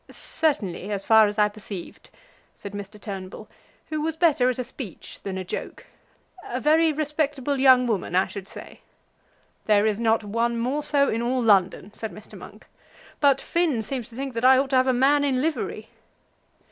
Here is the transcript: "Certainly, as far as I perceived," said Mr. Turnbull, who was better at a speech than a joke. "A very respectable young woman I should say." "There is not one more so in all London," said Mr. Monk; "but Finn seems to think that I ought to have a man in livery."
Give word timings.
"Certainly, 0.09 0.89
as 0.89 1.05
far 1.05 1.27
as 1.27 1.37
I 1.37 1.47
perceived," 1.47 2.09
said 2.55 2.71
Mr. 2.73 2.99
Turnbull, 2.99 3.47
who 3.91 4.01
was 4.01 4.17
better 4.17 4.49
at 4.49 4.57
a 4.57 4.63
speech 4.63 5.21
than 5.21 5.37
a 5.37 5.43
joke. 5.43 5.85
"A 6.43 6.59
very 6.59 6.91
respectable 6.91 7.59
young 7.59 7.85
woman 7.85 8.15
I 8.15 8.25
should 8.25 8.47
say." 8.47 8.81
"There 9.65 9.85
is 9.85 9.99
not 9.99 10.23
one 10.23 10.57
more 10.57 10.81
so 10.81 11.07
in 11.07 11.21
all 11.21 11.43
London," 11.43 11.93
said 11.93 12.11
Mr. 12.11 12.35
Monk; 12.35 12.65
"but 13.19 13.39
Finn 13.39 13.83
seems 13.83 14.09
to 14.09 14.15
think 14.15 14.33
that 14.33 14.43
I 14.43 14.57
ought 14.57 14.71
to 14.71 14.75
have 14.77 14.87
a 14.87 14.91
man 14.91 15.23
in 15.23 15.39
livery." 15.39 15.89